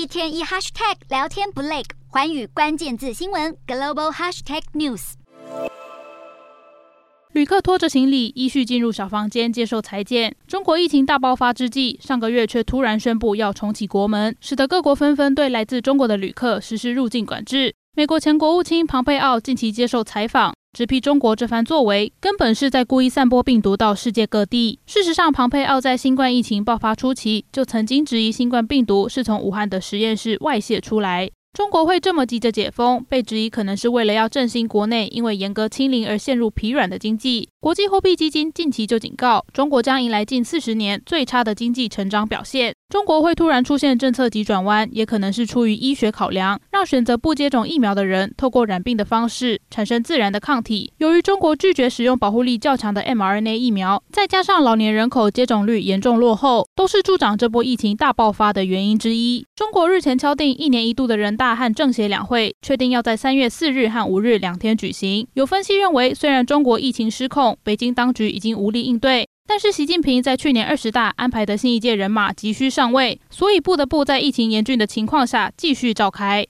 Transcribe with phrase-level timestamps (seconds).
[0.00, 5.12] 一天一 hashtag 聊天不累，寰宇关键字新闻 global hashtag news。
[7.32, 10.34] 旅客拖着行李依序进入小房间接受裁检。
[10.46, 17.74] 中国疫情大爆发之际，上个月却突然宣布要重启国门，使得各国纷纷对来自中国的旅客实施入境管制。
[17.94, 24.78] 美国前国务卿庞佩奥近期接受采访，直批中国这番作为根本是在故意散播病毒到世界各地。
[24.86, 31.30] 事实上，庞佩奥在新冠疫情爆发初期就曾经质疑新冠病毒是从武汉的实验室外泄出来。
[31.52, 37.48] 中国会这么急着解封，被质疑可能是为了要振兴国内因为严格清零而陷入疲软的经济。
[37.58, 42.72] 国际货币基金近期就警告，中国将迎来近四十年最差的经济成长表现。
[42.88, 50.92] 中国会突然出现政策急转弯，也可能是出于医学考量，让选择不接种疫苗的人透过染病的方式产生自然的抗体。
[50.98, 59.44] 由于中国拒绝使用保护力较强的 mRNA 疫苗，再加上老年人口接种率严重落后，都是助长这波疫情大爆发的原因之一。
[59.54, 65.28] 中国日前敲定一年一度的人大和政协两会，确定要在三月四日和五日两天举行。
[65.34, 69.28] 有分析认为，虽然中国疫情失控，北京当局已经无力应对。
[69.46, 76.46] 但是习近平在去年二十大安排的新一届人马急需上位，所以不得不在疫情严峻的情况下继续召开。